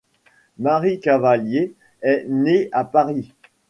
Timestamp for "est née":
2.01-2.69